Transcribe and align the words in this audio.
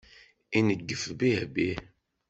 Ineggef 0.57 1.03
bih-bih. 1.19 1.79